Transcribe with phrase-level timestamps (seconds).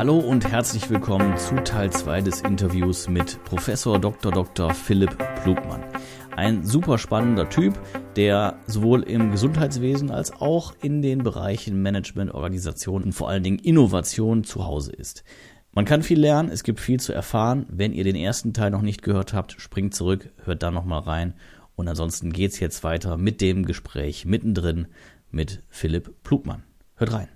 [0.00, 4.32] Hallo und herzlich willkommen zu Teil 2 des Interviews mit Professor Dr.
[4.32, 4.72] Dr.
[4.72, 5.84] Philipp Plugmann.
[6.34, 7.78] Ein super spannender Typ,
[8.16, 13.58] der sowohl im Gesundheitswesen als auch in den Bereichen Management, Organisation und vor allen Dingen
[13.58, 15.22] Innovation zu Hause ist.
[15.72, 17.66] Man kann viel lernen, es gibt viel zu erfahren.
[17.68, 21.34] Wenn ihr den ersten Teil noch nicht gehört habt, springt zurück, hört da nochmal rein.
[21.76, 24.86] Und ansonsten geht's jetzt weiter mit dem Gespräch mittendrin
[25.30, 26.62] mit Philipp Plugmann.
[26.94, 27.28] Hört rein.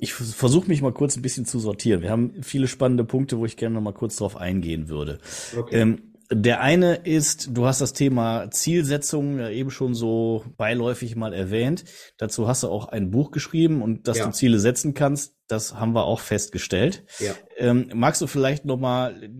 [0.00, 2.02] Ich versuche mich mal kurz ein bisschen zu sortieren.
[2.02, 5.18] Wir haben viele spannende Punkte, wo ich gerne noch mal kurz drauf eingehen würde.
[5.56, 5.80] Okay.
[5.80, 11.32] Ähm, der eine ist, du hast das Thema Zielsetzung ja eben schon so beiläufig mal
[11.32, 11.84] erwähnt.
[12.18, 14.26] Dazu hast du auch ein Buch geschrieben und dass ja.
[14.26, 17.04] du Ziele setzen kannst, das haben wir auch festgestellt.
[17.18, 17.32] Ja.
[17.56, 19.30] Ähm, magst du vielleicht noch mal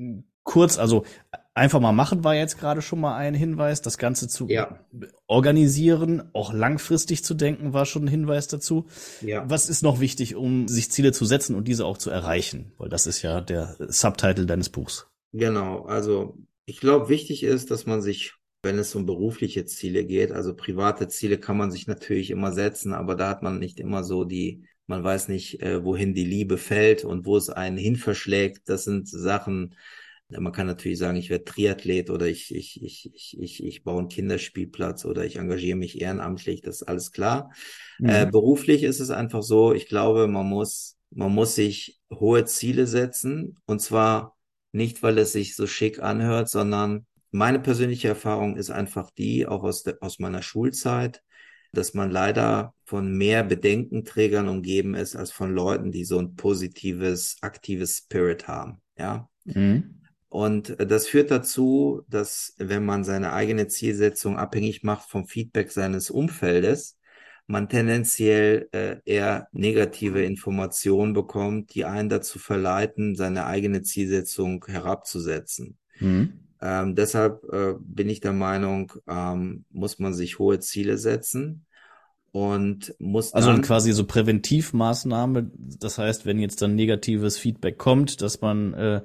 [0.44, 1.04] kurz, also
[1.58, 4.78] einfach mal machen war jetzt gerade schon mal ein Hinweis, das Ganze zu ja.
[5.26, 8.86] organisieren, auch langfristig zu denken war schon ein Hinweis dazu.
[9.20, 9.44] Ja.
[9.48, 12.72] Was ist noch wichtig, um sich Ziele zu setzen und diese auch zu erreichen?
[12.78, 15.06] Weil das ist ja der Subtitle deines Buchs.
[15.32, 20.32] Genau, also ich glaube, wichtig ist, dass man sich, wenn es um berufliche Ziele geht,
[20.32, 24.04] also private Ziele kann man sich natürlich immer setzen, aber da hat man nicht immer
[24.04, 27.96] so die, man weiß nicht, äh, wohin die Liebe fällt und wo es einen hin
[27.96, 28.68] verschlägt.
[28.68, 29.74] Das sind Sachen,
[30.30, 34.00] man kann natürlich sagen, ich werde Triathlet oder ich, ich, ich, ich, ich, ich baue
[34.00, 37.50] einen Kinderspielplatz oder ich engagiere mich ehrenamtlich, das ist alles klar.
[37.98, 38.08] Mhm.
[38.08, 42.86] Äh, beruflich ist es einfach so, ich glaube, man muss, man muss sich hohe Ziele
[42.86, 44.36] setzen und zwar
[44.72, 49.62] nicht, weil es sich so schick anhört, sondern meine persönliche Erfahrung ist einfach die, auch
[49.64, 51.22] aus, de, aus meiner Schulzeit,
[51.72, 57.36] dass man leider von mehr Bedenkenträgern umgeben ist, als von Leuten, die so ein positives,
[57.42, 58.80] aktives Spirit haben.
[58.98, 59.28] Ja.
[59.44, 59.97] Mhm.
[60.28, 66.10] Und das führt dazu, dass wenn man seine eigene Zielsetzung abhängig macht vom Feedback seines
[66.10, 66.98] Umfeldes,
[67.46, 75.78] man tendenziell äh, eher negative Informationen bekommt, die einen dazu verleiten, seine eigene Zielsetzung herabzusetzen.
[75.98, 76.40] Mhm.
[76.60, 81.64] Ähm, deshalb äh, bin ich der Meinung, ähm, muss man sich hohe Ziele setzen
[82.32, 85.50] und muss also dann, quasi so Präventivmaßnahme.
[85.56, 89.02] Das heißt, wenn jetzt dann negatives Feedback kommt, dass man äh,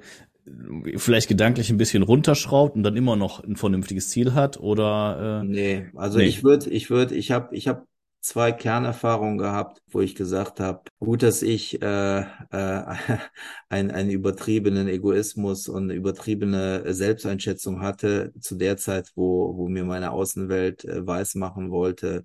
[0.96, 5.46] vielleicht gedanklich ein bisschen runterschraubt und dann immer noch ein vernünftiges Ziel hat oder äh,
[5.46, 6.24] nee also nee.
[6.24, 7.86] ich würde ich würde ich habe ich habe
[8.24, 12.24] zwei Kernerfahrungen gehabt, wo ich gesagt habe, gut, dass ich äh, äh,
[13.68, 19.84] einen, einen übertriebenen Egoismus und eine übertriebene Selbsteinschätzung hatte zu der Zeit, wo, wo mir
[19.84, 22.24] meine Außenwelt äh, weismachen wollte.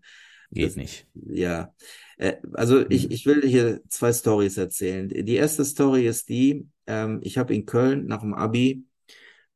[0.51, 1.05] Geht dass, nicht.
[1.13, 1.73] Ja.
[2.19, 3.11] Äh, also ich, mhm.
[3.11, 5.09] ich will hier zwei Stories erzählen.
[5.09, 8.85] Die erste Story ist die, ähm, ich habe in Köln nach dem Abi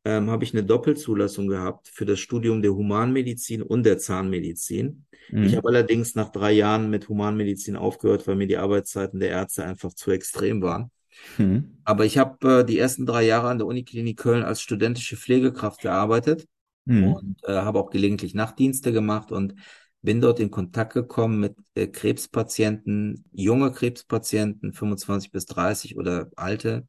[0.06, 5.06] ähm, habe ich eine Doppelzulassung gehabt für das Studium der Humanmedizin und der Zahnmedizin.
[5.29, 5.44] Mhm.
[5.44, 9.63] Ich habe allerdings nach drei Jahren mit Humanmedizin aufgehört, weil mir die Arbeitszeiten der Ärzte
[9.63, 10.91] einfach zu extrem waren.
[11.38, 11.78] Mhm.
[11.85, 15.81] Aber ich habe äh, die ersten drei Jahre an der Uniklinik Köln als studentische Pflegekraft
[15.81, 16.47] gearbeitet
[16.85, 17.13] mhm.
[17.13, 19.56] und äh, habe auch gelegentlich Nachtdienste gemacht und
[20.03, 26.88] bin dort in Kontakt gekommen mit äh, Krebspatienten, junge Krebspatienten, 25 bis 30 oder alte,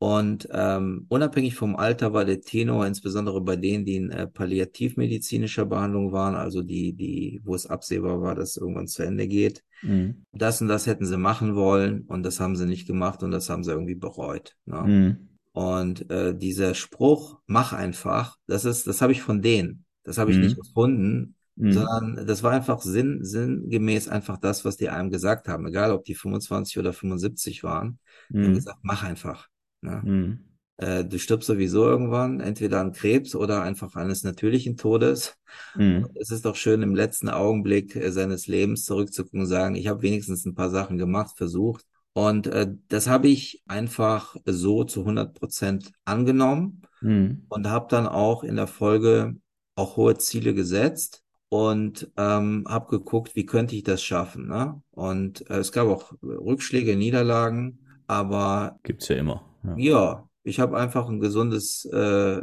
[0.00, 5.66] und ähm, unabhängig vom Alter war der Tenor, insbesondere bei denen, die in äh, palliativmedizinischer
[5.66, 9.64] Behandlung waren, also die, die, wo es absehbar war, dass es irgendwann zu Ende geht,
[9.82, 10.24] mhm.
[10.30, 13.50] das und das hätten sie machen wollen und das haben sie nicht gemacht und das
[13.50, 14.54] haben sie irgendwie bereut.
[14.66, 14.82] Ne?
[14.82, 15.28] Mhm.
[15.50, 19.84] Und äh, dieser Spruch, mach einfach, das ist, das habe ich von denen.
[20.04, 20.44] Das habe ich mhm.
[20.44, 21.72] nicht gefunden, mhm.
[21.72, 26.04] sondern das war einfach sinn, sinngemäß einfach das, was die einem gesagt haben, egal ob
[26.04, 27.98] die 25 oder 75 waren.
[28.28, 28.54] Die haben mhm.
[28.54, 29.48] gesagt, mach einfach.
[29.80, 30.02] Ne?
[30.04, 30.38] Mhm.
[30.76, 35.36] Äh, du stirbst sowieso irgendwann, entweder an Krebs oder einfach eines natürlichen Todes.
[35.74, 36.08] Mhm.
[36.14, 40.02] Es ist doch schön, im letzten Augenblick äh, seines Lebens zurückzugucken und sagen, ich habe
[40.02, 41.84] wenigstens ein paar Sachen gemacht, versucht.
[42.12, 47.44] Und äh, das habe ich einfach so zu 100 Prozent angenommen mhm.
[47.48, 49.36] und habe dann auch in der Folge
[49.74, 54.48] auch hohe Ziele gesetzt und ähm, habe geguckt, wie könnte ich das schaffen.
[54.48, 54.80] Ne?
[54.90, 59.44] Und äh, es gab auch Rückschläge, Niederlagen, aber gibt's ja immer.
[59.64, 62.42] Ja, ja ich habe einfach ein gesundes äh,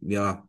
[0.00, 0.48] ja,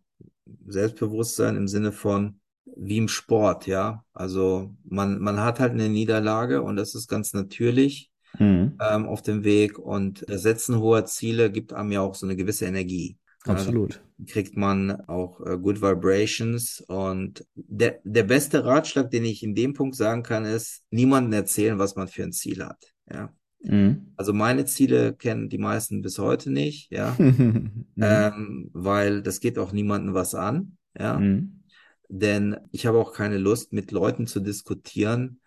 [0.67, 2.39] Selbstbewusstsein im Sinne von
[2.77, 4.03] wie im Sport, ja.
[4.13, 8.77] Also man, man hat halt eine Niederlage und das ist ganz natürlich mhm.
[8.81, 12.35] ähm, auf dem Weg und das Setzen hoher Ziele gibt einem ja auch so eine
[12.35, 13.17] gewisse Energie.
[13.45, 14.01] Absolut.
[14.17, 19.55] Also kriegt man auch äh, Good Vibrations und der, der beste Ratschlag, den ich in
[19.55, 22.93] dem Punkt sagen kann, ist, niemandem erzählen, was man für ein Ziel hat.
[23.11, 23.33] Ja.
[23.61, 24.13] Mhm.
[24.15, 27.85] Also meine Ziele kennen die meisten bis heute nicht, ja, mhm.
[27.99, 31.63] ähm, weil das geht auch niemandem was an, ja, mhm.
[32.07, 35.39] denn ich habe auch keine Lust, mit Leuten zu diskutieren,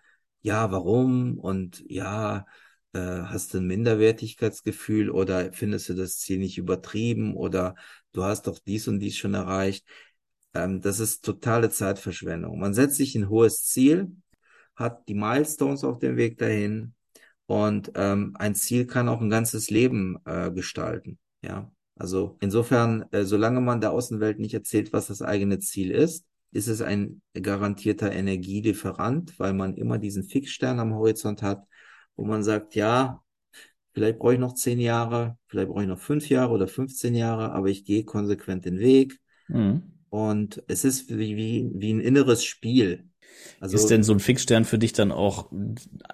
[0.42, 2.46] ja, warum und ja,
[2.92, 7.74] äh, hast du ein Minderwertigkeitsgefühl oder findest du das Ziel nicht übertrieben oder
[8.12, 9.86] du hast doch dies und dies schon erreicht.
[10.54, 12.58] Ähm, das ist totale Zeitverschwendung.
[12.58, 14.12] Man setzt sich ein hohes Ziel,
[14.76, 16.94] hat die Milestones auf dem Weg dahin
[17.46, 21.18] und ähm, ein Ziel kann auch ein ganzes Leben äh, gestalten.
[21.42, 26.26] Ja, also insofern, äh, solange man der Außenwelt nicht erzählt, was das eigene Ziel ist,
[26.52, 31.64] ist es ein garantierter Energielieferant, weil man immer diesen Fixstern am Horizont hat,
[32.18, 33.22] wo man sagt, ja,
[33.94, 37.52] vielleicht brauche ich noch zehn Jahre, vielleicht brauche ich noch fünf Jahre oder 15 Jahre,
[37.52, 39.20] aber ich gehe konsequent den Weg.
[39.46, 39.82] Mhm.
[40.10, 43.04] Und es ist wie, wie, wie ein inneres Spiel.
[43.60, 45.52] Also, ist denn so ein Fixstern für dich dann auch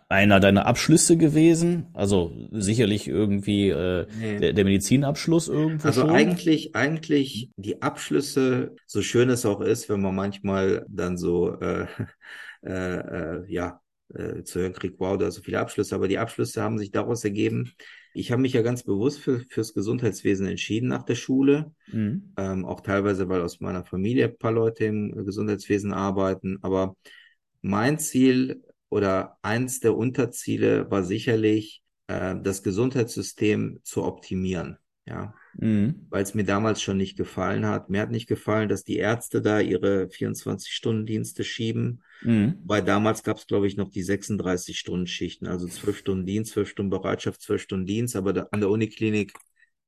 [0.08, 1.86] einer deiner Abschlüsse gewesen?
[1.94, 4.38] Also sicherlich irgendwie äh, nee.
[4.40, 5.86] der, der Medizinabschluss irgendwo.
[5.86, 6.10] Also schon?
[6.10, 11.86] eigentlich, eigentlich die Abschlüsse, so schön es auch ist, wenn man manchmal dann so äh,
[12.62, 13.80] äh, äh, ja
[14.14, 14.60] äh, zu
[14.98, 17.72] wow, da so viele Abschlüsse, aber die Abschlüsse haben sich daraus ergeben.
[18.12, 22.32] Ich habe mich ja ganz bewusst für, fürs Gesundheitswesen entschieden nach der Schule, mhm.
[22.36, 26.96] ähm, auch teilweise, weil aus meiner Familie ein paar Leute im Gesundheitswesen arbeiten, aber
[27.60, 34.78] mein Ziel oder eins der Unterziele war sicherlich, äh, das Gesundheitssystem zu optimieren.
[35.06, 36.06] Ja, mhm.
[36.10, 37.90] weil es mir damals schon nicht gefallen hat.
[37.90, 42.58] Mir hat nicht gefallen, dass die Ärzte da ihre 24-Stunden-Dienste schieben, mhm.
[42.64, 46.90] weil damals gab es, glaube ich, noch die 36-Stunden-Schichten, also 12 Stunden Dienst, 12 Stunden
[46.90, 49.32] Bereitschaft, 12 Stunden Dienst, aber da, an der Uniklinik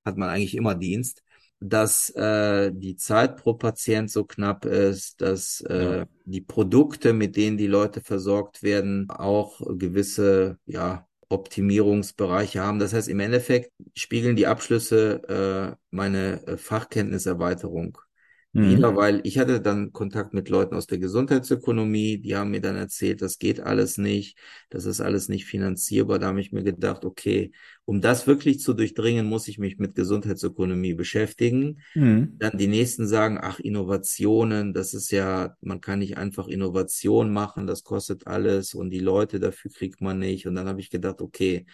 [0.05, 1.23] hat man eigentlich immer Dienst
[1.61, 6.07] dass äh, die Zeit pro Patient so knapp ist, dass äh, ja.
[6.25, 12.79] die Produkte, mit denen die Leute versorgt werden, auch gewisse ja, Optimierungsbereiche haben.
[12.79, 17.99] Das heißt, im Endeffekt spiegeln die Abschlüsse äh, meine äh, Fachkenntniserweiterung
[18.57, 18.71] mhm.
[18.71, 22.77] wieder, weil ich hatte dann Kontakt mit Leuten aus der Gesundheitsökonomie, die haben mir dann
[22.77, 24.39] erzählt, das geht alles nicht,
[24.71, 26.19] das ist alles nicht finanzierbar.
[26.19, 27.53] Da habe ich mir gedacht, okay,
[27.85, 31.81] um das wirklich zu durchdringen, muss ich mich mit Gesundheitsökonomie beschäftigen.
[31.95, 32.35] Mhm.
[32.39, 37.67] Dann die nächsten sagen, ach, Innovationen, das ist ja, man kann nicht einfach Innovation machen,
[37.67, 40.47] das kostet alles und die Leute dafür kriegt man nicht.
[40.47, 41.67] Und dann habe ich gedacht, okay,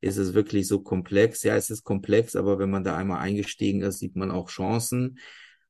[0.00, 1.42] ist es wirklich so komplex?
[1.42, 5.18] Ja, es ist komplex, aber wenn man da einmal eingestiegen ist, sieht man auch Chancen.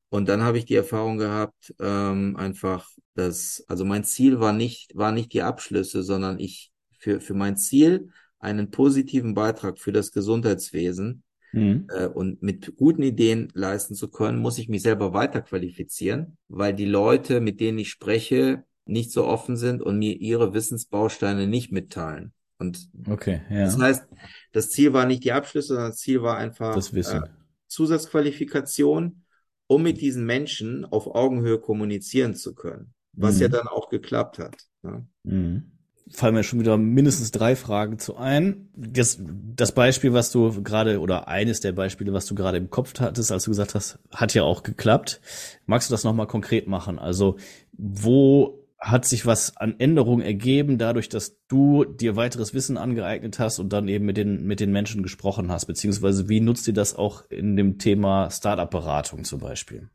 [0.09, 4.95] Und dann habe ich die Erfahrung gehabt, ähm, einfach, dass, also mein Ziel war nicht,
[4.95, 10.13] war nicht die Abschlüsse, sondern ich für, für mein Ziel einen positiven Beitrag für das
[10.13, 11.23] Gesundheitswesen
[11.53, 11.89] mhm.
[11.91, 16.85] äh, und mit guten Ideen leisten zu können, muss ich mich selber weiterqualifizieren, weil die
[16.85, 22.33] Leute, mit denen ich spreche, nicht so offen sind und mir ihre Wissensbausteine nicht mitteilen.
[22.59, 23.65] Und okay, ja.
[23.65, 24.07] das heißt,
[24.53, 27.25] das Ziel war nicht die Abschlüsse, sondern das Ziel war einfach das Wissen.
[27.25, 27.29] Äh,
[27.67, 29.23] Zusatzqualifikation
[29.67, 33.43] um mit diesen Menschen auf Augenhöhe kommunizieren zu können, was mhm.
[33.43, 34.57] ja dann auch geklappt hat.
[34.83, 35.03] Ja.
[35.25, 35.73] Mhm.
[36.09, 38.69] Fallen mir schon wieder mindestens drei Fragen zu ein.
[38.77, 42.95] Das, das Beispiel, was du gerade, oder eines der Beispiele, was du gerade im Kopf
[43.01, 45.21] hattest, als du gesagt hast, hat ja auch geklappt.
[45.67, 47.01] Magst du das nochmal konkret machen?
[47.01, 47.39] Also,
[47.73, 53.59] wo hat sich was an Änderungen ergeben, dadurch, dass du dir weiteres Wissen angeeignet hast
[53.59, 55.67] und dann eben mit den, mit den Menschen gesprochen hast?
[55.67, 59.89] Beziehungsweise wie nutzt ihr das auch in dem Thema Startup-Beratung zum Beispiel?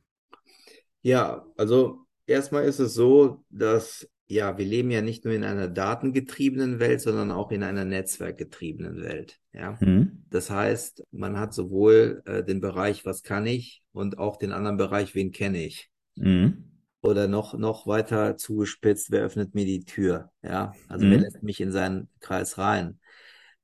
[1.03, 5.67] Ja, also erstmal ist es so, dass ja, wir leben ja nicht nur in einer
[5.67, 9.39] datengetriebenen Welt, sondern auch in einer netzwerkgetriebenen Welt.
[9.51, 10.23] Ja, mhm.
[10.29, 14.77] das heißt, man hat sowohl äh, den Bereich, was kann ich, und auch den anderen
[14.77, 15.89] Bereich, wen kenne ich.
[16.15, 16.70] Mhm
[17.01, 20.31] oder noch, noch weiter zugespitzt, wer öffnet mir die Tür?
[20.43, 21.11] Ja, also mhm.
[21.11, 22.99] wer lässt mich in seinen Kreis rein?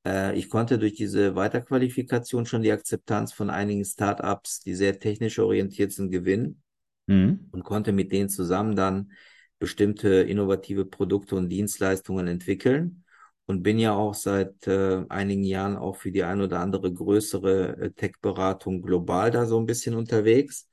[0.05, 5.39] Äh, ich konnte durch diese Weiterqualifikation schon die Akzeptanz von einigen Startups, die sehr technisch
[5.39, 6.61] orientiert sind, gewinnen
[7.05, 7.49] mhm.
[7.51, 9.11] und konnte mit denen zusammen dann
[9.59, 13.03] bestimmte innovative Produkte und Dienstleistungen entwickeln
[13.47, 17.77] und bin ja auch seit äh, einigen Jahren auch für die ein oder andere größere
[17.77, 20.69] äh, Tech-Beratung global da so ein bisschen unterwegs.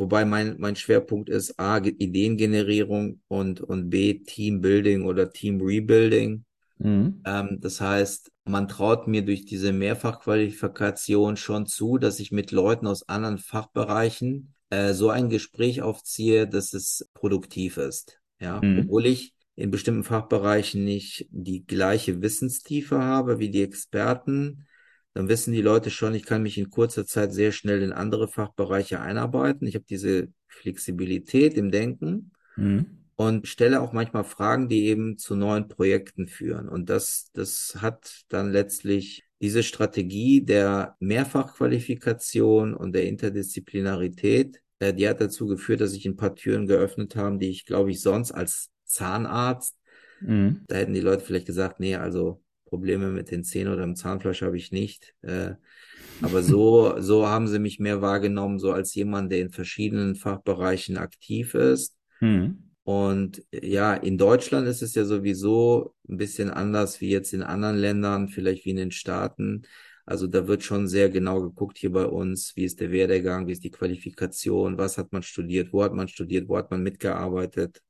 [0.00, 6.46] Wobei mein, mein Schwerpunkt ist A, Ideengenerierung und, und B, Teambuilding oder Team Rebuilding.
[6.78, 7.20] Mhm.
[7.26, 12.86] Ähm, das heißt, man traut mir durch diese Mehrfachqualifikation schon zu, dass ich mit Leuten
[12.86, 18.22] aus anderen Fachbereichen äh, so ein Gespräch aufziehe, dass es produktiv ist.
[18.40, 18.84] Ja, mhm.
[18.84, 24.64] obwohl ich in bestimmten Fachbereichen nicht die gleiche Wissenstiefe habe wie die Experten,
[25.14, 28.28] dann wissen die Leute schon, ich kann mich in kurzer Zeit sehr schnell in andere
[28.28, 29.66] Fachbereiche einarbeiten.
[29.66, 32.86] Ich habe diese Flexibilität im Denken mhm.
[33.16, 36.68] und stelle auch manchmal Fragen, die eben zu neuen Projekten führen.
[36.68, 45.08] Und das, das hat dann letztlich diese Strategie der Mehrfachqualifikation und der Interdisziplinarität, äh, die
[45.08, 48.32] hat dazu geführt, dass sich ein paar Türen geöffnet haben, die ich, glaube ich, sonst
[48.32, 49.76] als Zahnarzt,
[50.20, 50.62] mhm.
[50.68, 54.42] da hätten die Leute vielleicht gesagt, nee, also Probleme mit den Zähnen oder im Zahnfleisch
[54.42, 55.14] habe ich nicht.
[55.22, 55.54] Äh,
[56.22, 60.96] aber so, so haben sie mich mehr wahrgenommen, so als jemand, der in verschiedenen Fachbereichen
[60.96, 61.96] aktiv ist.
[62.20, 62.70] Mhm.
[62.84, 67.76] Und ja, in Deutschland ist es ja sowieso ein bisschen anders wie jetzt in anderen
[67.76, 69.62] Ländern, vielleicht wie in den Staaten.
[70.06, 73.52] Also da wird schon sehr genau geguckt hier bei uns, wie ist der Werdegang, wie
[73.52, 77.82] ist die Qualifikation, was hat man studiert, wo hat man studiert, wo hat man mitgearbeitet.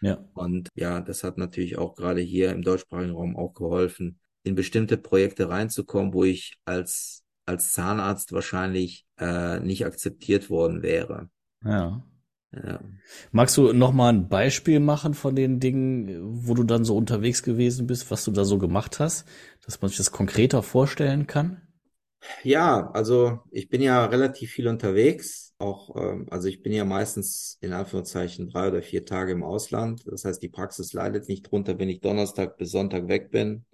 [0.00, 0.24] Ja.
[0.34, 4.96] Und ja, das hat natürlich auch gerade hier im deutschsprachigen Raum auch geholfen, in bestimmte
[4.96, 11.28] Projekte reinzukommen, wo ich als, als Zahnarzt wahrscheinlich äh, nicht akzeptiert worden wäre.
[11.64, 12.02] Ja.
[12.52, 12.80] Ja.
[13.30, 17.44] Magst du noch mal ein Beispiel machen von den Dingen, wo du dann so unterwegs
[17.44, 19.24] gewesen bist, was du da so gemacht hast,
[19.64, 21.62] dass man sich das konkreter vorstellen kann?
[22.42, 25.54] Ja, also ich bin ja relativ viel unterwegs.
[25.58, 30.02] Auch, ähm, also ich bin ja meistens in Anführungszeichen drei oder vier Tage im Ausland.
[30.06, 33.64] Das heißt, die Praxis leidet nicht drunter, wenn ich Donnerstag bis Sonntag weg bin.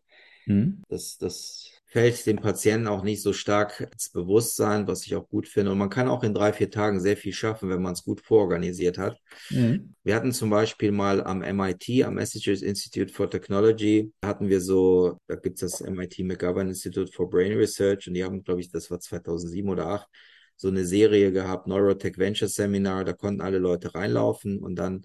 [0.45, 0.83] Hm?
[0.89, 5.47] Das, das fällt dem Patienten auch nicht so stark ins Bewusstsein, was ich auch gut
[5.47, 5.71] finde.
[5.71, 8.21] Und man kann auch in drei, vier Tagen sehr viel schaffen, wenn man es gut
[8.21, 9.19] vororganisiert hat.
[9.51, 9.95] Mhm.
[10.03, 15.19] Wir hatten zum Beispiel mal am MIT, am Massachusetts Institute for Technology, hatten wir so,
[15.29, 18.71] da gibt es das MIT McGovern Institute for Brain Research und die haben, glaube ich,
[18.71, 20.09] das war 2007 oder 2008,
[20.57, 25.03] so eine Serie gehabt, Neurotech Venture Seminar, da konnten alle Leute reinlaufen und dann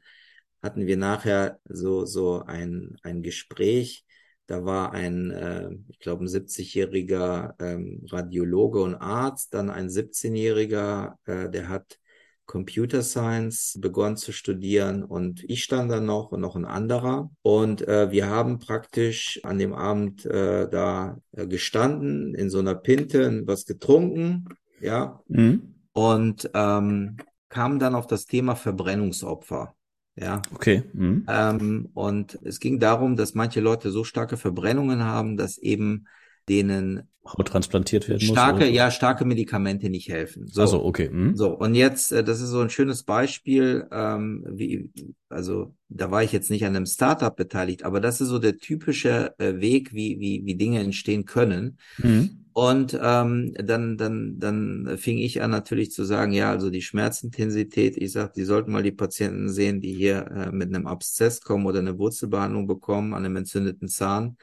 [0.64, 4.06] hatten wir nachher so, so ein, ein Gespräch,
[4.52, 11.14] da war ein, äh, ich glaube, ein 70-jähriger ähm, Radiologe und Arzt, dann ein 17-jähriger,
[11.26, 11.98] äh, der hat
[12.46, 17.32] Computer Science begonnen zu studieren und ich stand da noch und noch ein anderer.
[17.44, 22.76] Und äh, wir haben praktisch an dem Abend äh, da äh, gestanden, in so einer
[22.76, 24.50] Pinte, was getrunken,
[24.82, 25.76] ja, Mhm.
[25.94, 27.16] und ähm,
[27.48, 29.74] kamen dann auf das Thema Verbrennungsopfer.
[30.16, 30.84] Ja, Okay.
[30.94, 31.26] Mhm.
[31.28, 36.06] ähm, und es ging darum, dass manche Leute so starke Verbrennungen haben, dass eben
[36.50, 38.36] denen Haut transplantiert werden muss.
[38.36, 38.72] starke, oder so?
[38.72, 40.48] ja, starke Medikamente nicht helfen.
[40.48, 40.62] So.
[40.62, 41.08] Also okay.
[41.12, 41.36] Mhm.
[41.36, 44.90] So, und jetzt, äh, das ist so ein schönes Beispiel, ähm, wie,
[45.30, 48.58] also da war ich jetzt nicht an einem Startup beteiligt, aber das ist so der
[48.58, 51.78] typische äh, Weg, wie, wie, wie Dinge entstehen können.
[52.00, 52.41] Mhm.
[52.54, 57.96] Und ähm, dann, dann, dann fing ich an natürlich zu sagen, ja, also die Schmerzintensität,
[57.96, 61.66] ich sag, die sollten mal die Patienten sehen, die hier äh, mit einem Abszess kommen
[61.66, 64.38] oder eine Wurzelbehandlung bekommen an einem entzündeten Zahn.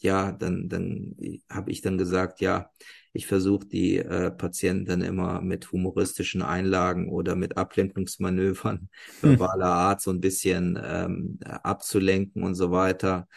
[0.00, 1.16] Ja, dann, dann
[1.48, 2.70] habe ich dann gesagt, ja,
[3.12, 8.88] ich versuche die äh, Patienten dann immer mit humoristischen Einlagen oder mit Ablenkungsmanövern
[9.20, 13.28] verbaler Art so ein bisschen ähm, abzulenken und so weiter.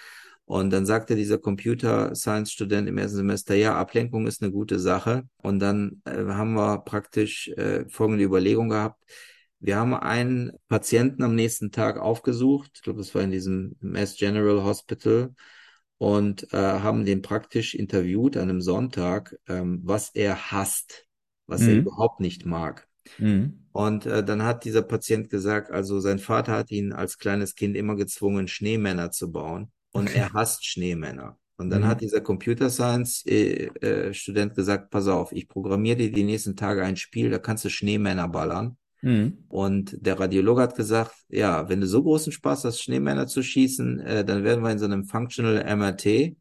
[0.50, 4.80] Und dann sagte dieser Computer Science Student im ersten Semester, ja, Ablenkung ist eine gute
[4.80, 5.26] Sache.
[5.38, 9.00] Und dann äh, haben wir praktisch äh, folgende Überlegung gehabt.
[9.60, 14.16] Wir haben einen Patienten am nächsten Tag aufgesucht, ich glaube, das war in diesem Mass
[14.16, 15.36] General Hospital,
[16.00, 21.06] und äh, haben den praktisch interviewt an einem Sonntag, ähm, was er hasst,
[21.46, 21.82] was er Mhm.
[21.82, 22.88] überhaupt nicht mag.
[23.20, 23.66] Mhm.
[23.72, 27.78] Und äh, dann hat dieser Patient gesagt, also sein Vater hat ihn als kleines Kind
[27.78, 29.72] immer gezwungen, Schneemänner zu bauen.
[29.92, 30.16] Und Okay.
[30.16, 31.38] er hasst Schneemänner.
[31.58, 31.88] Und dann Mhm.
[31.88, 36.56] hat dieser Computer Science äh, äh, Student gesagt, pass auf, ich programmiere dir die nächsten
[36.56, 38.78] Tage ein Spiel, da kannst du Schneemänner ballern.
[39.02, 39.38] Mhm.
[39.48, 44.00] Und der Radiologe hat gesagt, ja, wenn du so großen Spaß hast, Schneemänner zu schießen,
[44.00, 46.38] äh, dann werden wir in so einem Functional MRT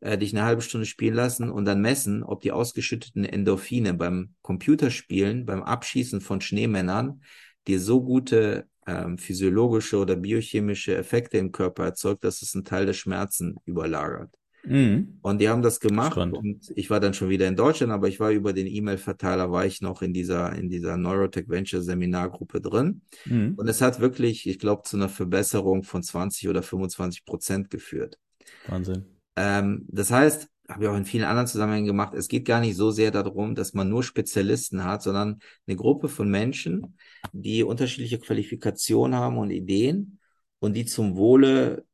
[0.00, 4.34] äh, dich eine halbe Stunde spielen lassen und dann messen, ob die ausgeschütteten Endorphine beim
[4.42, 7.22] Computerspielen, beim Abschießen von Schneemännern
[7.68, 12.86] dir so gute ähm, physiologische oder biochemische Effekte im Körper erzeugt, dass es einen Teil
[12.86, 14.34] der Schmerzen überlagert.
[14.64, 15.18] Mhm.
[15.22, 16.36] Und die haben das gemacht Spannend.
[16.36, 19.64] und ich war dann schon wieder in Deutschland, aber ich war über den E-Mail-Verteiler, war
[19.64, 23.02] ich noch in dieser, in dieser Neurotech Venture Seminargruppe drin.
[23.24, 23.54] Mhm.
[23.56, 28.18] Und es hat wirklich, ich glaube, zu einer Verbesserung von 20 oder 25 Prozent geführt.
[28.66, 29.06] Wahnsinn.
[29.36, 32.76] Ähm, das heißt, habe ich auch in vielen anderen Zusammenhängen gemacht, es geht gar nicht
[32.76, 36.96] so sehr darum, dass man nur Spezialisten hat, sondern eine Gruppe von Menschen,
[37.32, 40.20] die unterschiedliche Qualifikationen haben und Ideen
[40.60, 41.84] und die zum Wohle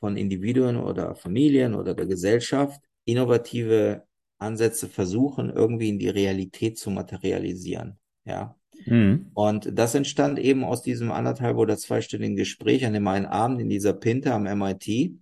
[0.00, 4.04] von Individuen oder Familien oder der Gesellschaft innovative
[4.38, 7.98] Ansätze versuchen, irgendwie in die Realität zu materialisieren.
[8.24, 8.56] Ja.
[8.84, 9.30] Mhm.
[9.34, 13.68] Und das entstand eben aus diesem anderthalb oder zweistündigen Gespräch an dem einen Abend in
[13.68, 15.12] dieser Pinte am MIT.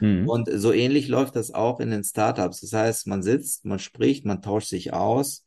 [0.00, 0.28] Mhm.
[0.28, 2.60] Und so ähnlich läuft das auch in den Startups.
[2.60, 5.44] Das heißt, man sitzt, man spricht, man tauscht sich aus.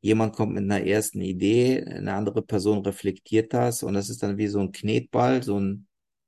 [0.00, 4.38] Jemand kommt mit einer ersten Idee, eine andere Person reflektiert das und das ist dann
[4.38, 5.86] wie so ein Knetball, so ein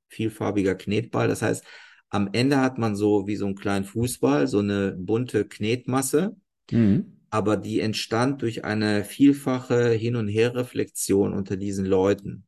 [0.09, 1.27] vielfarbiger Knetball.
[1.27, 1.65] Das heißt,
[2.09, 6.35] am Ende hat man so wie so einen kleinen Fußball, so eine bunte Knetmasse
[6.71, 7.17] Mhm.
[7.33, 12.45] Aber die entstand durch eine vielfache Hin- und Her-Reflexion unter diesen Leuten.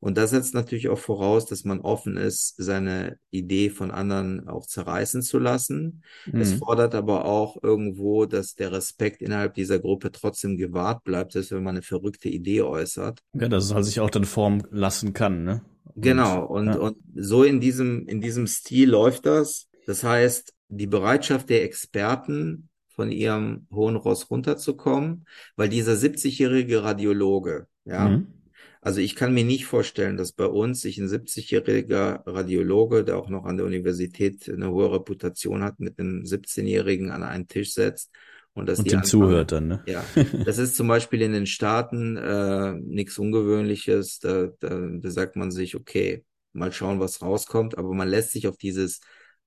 [0.00, 4.64] Und das setzt natürlich auch voraus, dass man offen ist, seine Idee von anderen auch
[4.64, 6.02] zerreißen zu lassen.
[6.24, 6.40] Mhm.
[6.40, 11.52] Es fordert aber auch irgendwo, dass der Respekt innerhalb dieser Gruppe trotzdem gewahrt bleibt, selbst
[11.52, 13.20] wenn man eine verrückte Idee äußert.
[13.34, 15.62] Ja, dass es halt sich auch dann formen lassen kann, ne?
[15.94, 16.46] Und, genau.
[16.46, 16.78] Und, ja.
[16.78, 19.68] und so in diesem, in diesem Stil läuft das.
[19.84, 27.66] Das heißt, die Bereitschaft der Experten, von ihrem hohen Ross runterzukommen, weil dieser 70-jährige Radiologe,
[27.84, 28.42] ja, mhm
[28.84, 33.28] also ich kann mir nicht vorstellen, dass bei uns sich ein 70-jähriger Radiologe, der auch
[33.28, 38.10] noch an der Universität eine hohe Reputation hat, mit einem 17-Jährigen an einen Tisch setzt
[38.54, 39.84] und dass und die zuhört dann, ne?
[39.86, 40.04] Ja,
[40.44, 44.18] das ist zum Beispiel in den Staaten äh, nichts Ungewöhnliches.
[44.18, 48.48] Da, da, da sagt man sich, okay, mal schauen, was rauskommt, aber man lässt sich
[48.48, 49.00] auf dieses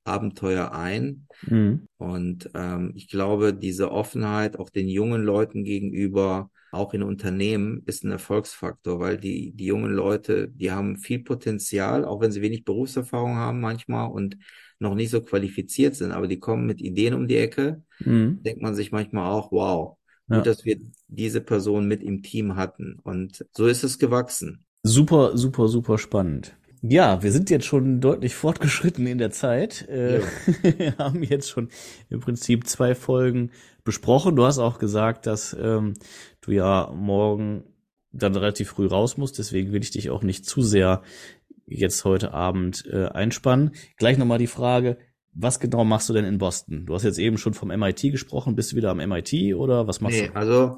[0.06, 1.28] Abenteuer ein.
[1.46, 1.88] Mhm.
[1.98, 8.04] Und ähm, ich glaube, diese Offenheit auch den jungen Leuten gegenüber, auch in Unternehmen ist
[8.04, 12.66] ein Erfolgsfaktor, weil die, die jungen Leute, die haben viel Potenzial, auch wenn sie wenig
[12.66, 14.38] Berufserfahrung haben manchmal und
[14.80, 17.82] noch nicht so qualifiziert sind, aber die kommen mit Ideen um die Ecke.
[18.00, 18.44] Mhm.
[18.44, 19.98] Denkt man sich manchmal auch, wow,
[20.30, 20.38] ja.
[20.38, 23.00] gut, dass wir diese Person mit im Team hatten.
[23.04, 24.66] Und so ist es gewachsen.
[24.84, 26.56] Super, super, super spannend.
[26.82, 29.88] Ja, wir sind jetzt schon deutlich fortgeschritten in der Zeit.
[29.88, 30.98] Äh, ja.
[30.98, 31.70] haben jetzt schon
[32.10, 33.52] im Prinzip zwei Folgen
[33.84, 34.36] besprochen.
[34.36, 35.94] Du hast auch gesagt, dass ähm,
[36.42, 37.64] du ja morgen
[38.12, 39.40] dann relativ früh raus musst.
[39.40, 41.02] Deswegen will ich dich auch nicht zu sehr
[41.66, 43.72] jetzt heute Abend äh, einspannen.
[43.98, 44.98] Gleich nochmal die Frage,
[45.34, 46.86] was genau machst du denn in Boston?
[46.86, 48.56] Du hast jetzt eben schon vom MIT gesprochen.
[48.56, 50.36] Bist du wieder am MIT oder was machst nee, du?
[50.36, 50.78] Also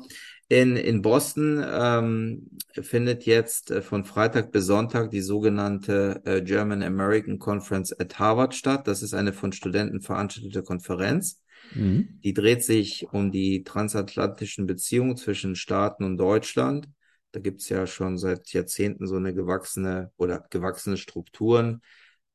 [0.50, 6.84] in, in Boston ähm, findet jetzt äh, von Freitag bis Sonntag die sogenannte äh, German
[6.84, 8.88] American Conference at Harvard statt.
[8.88, 11.42] Das ist eine von Studenten veranstaltete Konferenz.
[11.74, 12.20] Mhm.
[12.24, 16.88] Die dreht sich um die transatlantischen Beziehungen zwischen Staaten und Deutschland.
[17.34, 21.82] Da gibt's ja schon seit Jahrzehnten so eine gewachsene oder gewachsene Strukturen.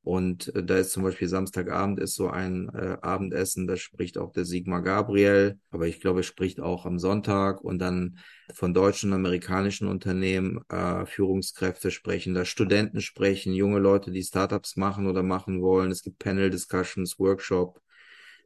[0.03, 4.33] Und äh, da ist zum Beispiel Samstagabend ist so ein äh, Abendessen, da spricht auch
[4.33, 8.19] der Sigmar Gabriel, aber ich glaube, er spricht auch am Sonntag und dann
[8.53, 14.77] von deutschen und amerikanischen Unternehmen äh, Führungskräfte sprechen, da Studenten sprechen, junge Leute, die Startups
[14.77, 15.93] machen oder machen wollen.
[15.93, 17.81] Es gibt Panel Discussions, Workshop,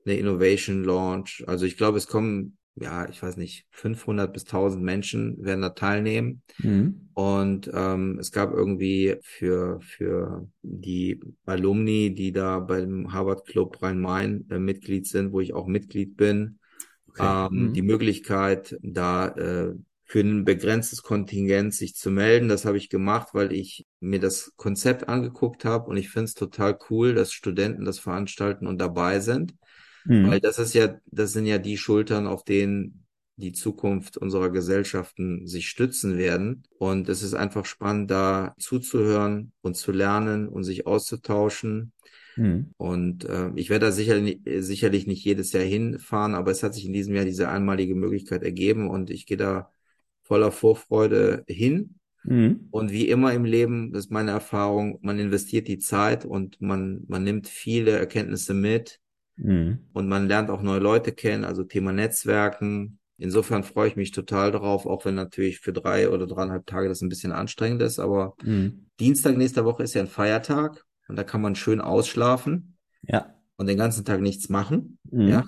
[0.04, 1.42] eine Innovation Launch.
[1.46, 5.70] Also ich glaube, es kommen, ja, ich weiß nicht, 500 bis 1000 Menschen werden da
[5.70, 6.42] teilnehmen.
[6.58, 7.08] Mhm.
[7.14, 14.46] Und ähm, es gab irgendwie für, für die Alumni, die da beim Harvard Club Rhein-Main
[14.50, 16.58] äh, Mitglied sind, wo ich auch Mitglied bin,
[17.08, 17.48] okay.
[17.50, 17.72] ähm, mhm.
[17.72, 22.48] die Möglichkeit, da äh, für ein begrenztes Kontingent sich zu melden.
[22.48, 26.34] Das habe ich gemacht, weil ich mir das Konzept angeguckt habe und ich finde es
[26.34, 29.54] total cool, dass Studenten das veranstalten und dabei sind.
[30.06, 30.30] Mhm.
[30.30, 35.46] Weil das ist ja, das sind ja die Schultern, auf denen die Zukunft unserer Gesellschaften
[35.46, 36.62] sich stützen werden.
[36.78, 41.92] Und es ist einfach spannend, da zuzuhören und zu lernen und sich auszutauschen.
[42.36, 42.70] Mhm.
[42.78, 46.86] Und äh, ich werde da sicherlich, sicherlich nicht jedes Jahr hinfahren, aber es hat sich
[46.86, 49.70] in diesem Jahr diese einmalige Möglichkeit ergeben und ich gehe da
[50.22, 51.96] voller Vorfreude hin.
[52.24, 52.68] Mhm.
[52.70, 57.04] Und wie immer im Leben, das ist meine Erfahrung, man investiert die Zeit und man,
[57.06, 58.98] man nimmt viele Erkenntnisse mit
[59.36, 59.78] Mhm.
[59.92, 62.98] Und man lernt auch neue Leute kennen, also Thema Netzwerken.
[63.18, 67.00] Insofern freue ich mich total darauf, auch wenn natürlich für drei oder dreieinhalb Tage das
[67.00, 67.98] ein bisschen anstrengend ist.
[67.98, 68.86] Aber mhm.
[69.00, 72.76] Dienstag nächster Woche ist ja ein Feiertag und da kann man schön ausschlafen.
[73.02, 73.34] Ja.
[73.56, 74.98] Und den ganzen Tag nichts machen.
[75.10, 75.28] Mhm.
[75.28, 75.44] Ja.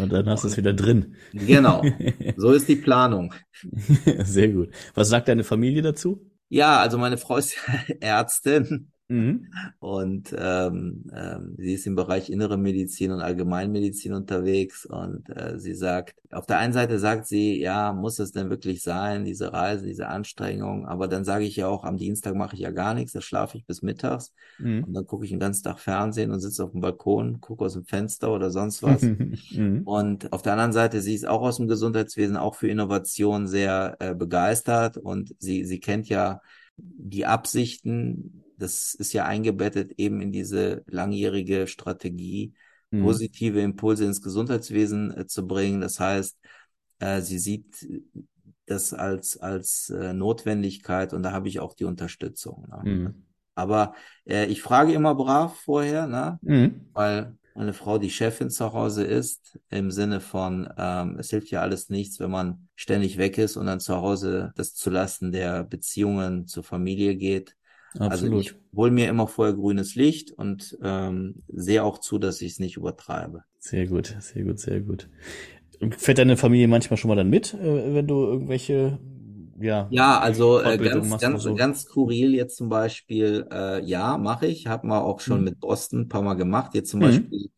[0.00, 1.16] Und dann hast du es wieder drin.
[1.32, 1.82] Genau.
[2.36, 3.34] So ist die Planung.
[4.24, 4.70] Sehr gut.
[4.94, 6.30] Was sagt deine Familie dazu?
[6.48, 7.56] Ja, also meine Frau ist
[8.00, 9.52] Ärztin Mhm.
[9.78, 15.74] Und ähm, ähm, sie ist im Bereich innere Medizin und Allgemeinmedizin unterwegs und äh, sie
[15.74, 19.84] sagt, auf der einen Seite sagt sie, ja, muss es denn wirklich sein, diese Reise,
[19.84, 23.12] diese Anstrengung, aber dann sage ich ja auch, am Dienstag mache ich ja gar nichts,
[23.12, 24.84] da schlafe ich bis mittags mhm.
[24.84, 27.74] und dann gucke ich den ganzen Tag Fernsehen und sitze auf dem Balkon, gucke aus
[27.74, 29.02] dem Fenster oder sonst was.
[29.50, 29.82] mhm.
[29.84, 33.96] Und auf der anderen Seite, sie ist auch aus dem Gesundheitswesen, auch für Innovation sehr
[34.00, 36.40] äh, begeistert und sie, sie kennt ja
[36.78, 42.54] die Absichten das ist ja eingebettet eben in diese langjährige Strategie,
[42.90, 43.02] mhm.
[43.02, 45.80] positive Impulse ins Gesundheitswesen äh, zu bringen.
[45.80, 46.38] Das heißt,
[47.00, 47.86] äh, sie sieht
[48.66, 52.68] das als, als äh, Notwendigkeit und da habe ich auch die Unterstützung.
[52.68, 52.90] Ne?
[52.90, 53.26] Mhm.
[53.54, 53.94] Aber
[54.24, 56.38] äh, ich frage immer brav vorher, ne?
[56.42, 56.86] Mhm.
[56.92, 61.60] weil meine Frau die Chefin zu Hause ist, im Sinne von, ähm, es hilft ja
[61.60, 66.46] alles nichts, wenn man ständig weg ist und dann zu Hause das zulasten der Beziehungen
[66.46, 67.54] zur Familie geht.
[67.98, 68.12] Absolut.
[68.12, 72.52] Also ich hole mir immer vorher grünes Licht und ähm, sehe auch zu, dass ich
[72.52, 73.44] es nicht übertreibe.
[73.58, 75.08] Sehr gut, sehr gut, sehr gut.
[75.98, 78.98] Fährt deine Familie manchmal schon mal dann mit, äh, wenn du irgendwelche
[79.62, 79.86] ja.
[79.90, 81.54] Ja, also äh, ganz, ganz, so.
[81.54, 84.66] ganz skurril jetzt zum Beispiel, äh, ja, mache ich.
[84.66, 85.44] Haben wir auch schon mhm.
[85.44, 86.74] mit Boston ein paar Mal gemacht.
[86.74, 87.04] Jetzt zum mhm.
[87.04, 87.50] Beispiel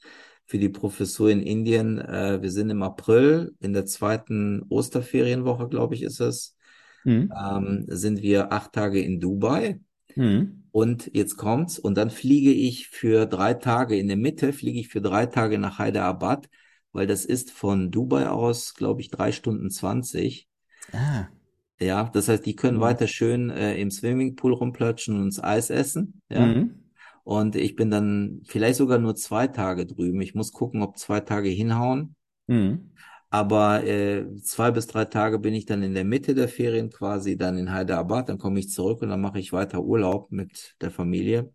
[0.44, 1.98] für die Professur in Indien.
[1.98, 6.56] Äh, wir sind im April, in der zweiten Osterferienwoche, glaube ich, ist es.
[7.04, 7.32] Mhm.
[7.38, 9.80] Ähm, sind wir acht Tage in Dubai.
[10.16, 10.64] Mhm.
[10.70, 11.78] Und jetzt kommt's.
[11.78, 15.58] Und dann fliege ich für drei Tage in der Mitte, fliege ich für drei Tage
[15.58, 16.48] nach Hyderabad,
[16.92, 20.48] weil das ist von Dubai aus, glaube ich, drei Stunden zwanzig.
[20.92, 21.26] Ah.
[21.80, 22.82] Ja, das heißt, die können mhm.
[22.82, 26.20] weiter schön äh, im Swimmingpool rumplatschen und Eis essen.
[26.28, 26.46] Ja.
[26.46, 26.74] Mhm.
[27.24, 30.20] Und ich bin dann vielleicht sogar nur zwei Tage drüben.
[30.20, 32.14] Ich muss gucken, ob zwei Tage hinhauen.
[32.46, 32.90] Mhm.
[33.34, 37.36] Aber äh, zwei bis drei Tage bin ich dann in der Mitte der Ferien quasi,
[37.36, 40.92] dann in Hyderabad, dann komme ich zurück und dann mache ich weiter Urlaub mit der
[40.92, 41.52] Familie.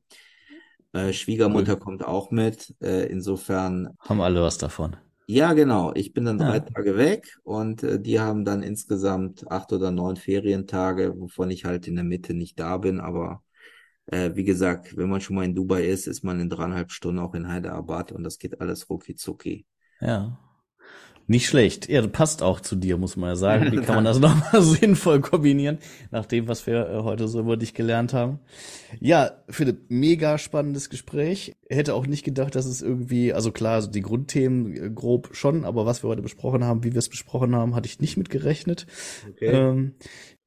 [0.92, 1.80] Äh, Schwiegermutter cool.
[1.80, 2.76] kommt auch mit.
[2.82, 3.96] Äh, insofern.
[4.02, 4.98] Haben alle was davon.
[5.28, 5.94] Ja, genau.
[5.96, 6.60] Ich bin dann drei ja.
[6.60, 11.88] Tage weg und äh, die haben dann insgesamt acht oder neun Ferientage, wovon ich halt
[11.88, 13.00] in der Mitte nicht da bin.
[13.00, 13.42] Aber
[14.08, 17.20] äh, wie gesagt, wenn man schon mal in Dubai ist, ist man in dreieinhalb Stunden
[17.20, 19.66] auch in Hyderabad und das geht alles rucki zucki.
[20.02, 20.38] Ja.
[21.30, 21.88] Nicht schlecht.
[21.88, 23.72] Ja, das passt auch zu dir, muss man ja sagen.
[23.72, 25.78] Wie kann man das nochmal sinnvoll kombinieren,
[26.10, 28.40] nach dem, was wir äh, heute so über dich gelernt haben?
[29.00, 31.56] Ja, Philipp, mega spannendes Gespräch.
[31.70, 35.66] Hätte auch nicht gedacht, dass es irgendwie, also klar, also die Grundthemen äh, grob schon,
[35.66, 38.32] aber was wir heute besprochen haben, wie wir es besprochen haben, hatte ich nicht mit
[38.32, 38.88] gerechnet.
[39.30, 39.52] Okay.
[39.52, 39.94] Ähm,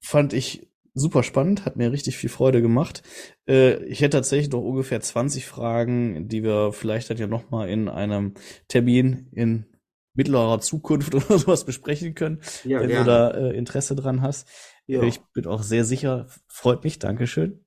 [0.00, 3.04] fand ich super spannend, hat mir richtig viel Freude gemacht.
[3.46, 7.88] Äh, ich hätte tatsächlich noch ungefähr 20 Fragen, die wir vielleicht dann ja nochmal in
[7.88, 8.34] einem
[8.66, 9.66] Termin in
[10.14, 13.04] mittlerer Zukunft oder sowas besprechen können, ja, wenn gerne.
[13.04, 14.48] du da äh, Interesse dran hast.
[14.86, 15.02] Ja.
[15.02, 17.64] Ich bin auch sehr sicher, freut mich, Dankeschön.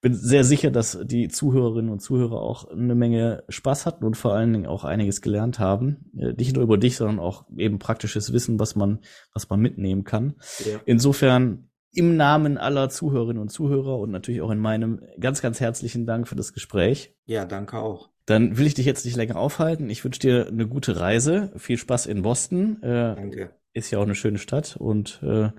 [0.00, 4.32] Bin sehr sicher, dass die Zuhörerinnen und Zuhörer auch eine Menge Spaß hatten und vor
[4.32, 6.12] allen Dingen auch einiges gelernt haben.
[6.16, 9.00] Äh, nicht nur über dich, sondern auch eben praktisches Wissen, was man,
[9.32, 10.36] was man mitnehmen kann.
[10.60, 10.78] Ja.
[10.86, 16.06] Insofern im Namen aller Zuhörerinnen und Zuhörer und natürlich auch in meinem ganz, ganz herzlichen
[16.06, 17.16] Dank für das Gespräch.
[17.24, 18.10] Ja, danke auch.
[18.28, 19.88] Dann will ich dich jetzt nicht länger aufhalten.
[19.88, 21.50] Ich wünsche dir eine gute Reise.
[21.56, 22.82] Viel Spaß in Boston.
[22.82, 23.50] Äh, Danke.
[23.72, 25.50] Ist ja auch eine schöne Stadt und äh,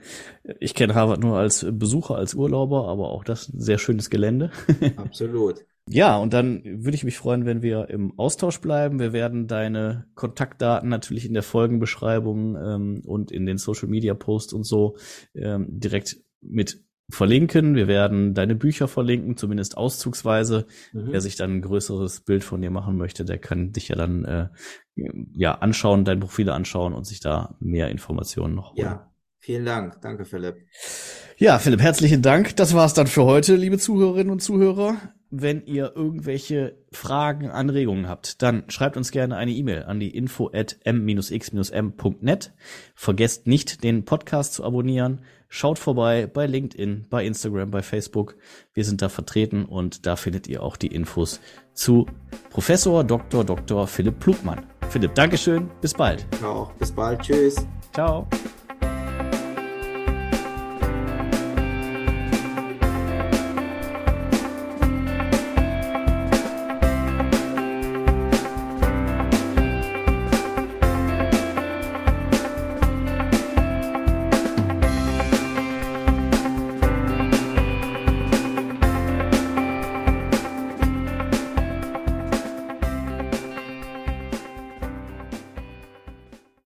[0.60, 4.52] ich kenne Harvard nur als Besucher, als Urlauber, aber auch das ein sehr schönes Gelände.
[4.98, 5.66] Absolut.
[5.88, 9.00] Ja, und dann würde ich mich freuen, wenn wir im Austausch bleiben.
[9.00, 14.54] Wir werden deine Kontaktdaten natürlich in der Folgenbeschreibung ähm, und in den Social Media Posts
[14.54, 14.96] und so
[15.34, 17.76] ähm, direkt mit verlinken.
[17.76, 20.66] Wir werden deine Bücher verlinken, zumindest auszugsweise.
[20.94, 21.12] Mhm.
[21.12, 24.26] Wer sich dann ein größeres Bild von dir machen möchte, der kann dich ja dann
[24.26, 24.48] äh,
[25.34, 28.80] ja anschauen, dein Profile anschauen und sich da mehr Informationen noch holen.
[28.80, 30.02] Ja, vielen Dank.
[30.02, 30.56] Danke, Philipp.
[31.38, 32.56] Ja, Philipp, herzlichen Dank.
[32.56, 34.98] Das war's dann für heute, liebe Zuhörerinnen und Zuhörer.
[35.32, 40.50] Wenn ihr irgendwelche Fragen, Anregungen habt, dann schreibt uns gerne eine E-Mail an die info
[40.52, 42.54] at m-x-m.net.
[42.96, 48.36] Vergesst nicht, den Podcast zu abonnieren Schaut vorbei bei LinkedIn, bei Instagram, bei Facebook.
[48.74, 51.42] Wir sind da vertreten und da findet ihr auch die Infos
[51.74, 52.06] zu
[52.52, 53.44] Professor Dr.
[53.44, 53.88] Dr.
[53.88, 54.68] Philipp Plugmann.
[54.90, 55.72] Philipp, Dankeschön.
[55.82, 56.28] Bis bald.
[56.44, 56.72] Auch.
[56.74, 57.22] Bis bald.
[57.22, 57.66] Tschüss.
[57.94, 58.28] Ciao.